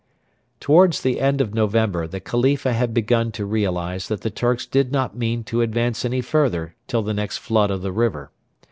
[0.59, 4.91] Towards the end of November the Khalifa had begun to realise that the Turks did
[4.91, 8.31] not mean to advance any further till the next flood of the river.